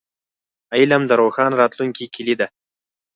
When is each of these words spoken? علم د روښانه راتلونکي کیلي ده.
علم 0.77 1.01
د 1.07 1.11
روښانه 1.21 1.55
راتلونکي 1.61 2.05
کیلي 2.13 2.35
ده. 2.39 2.47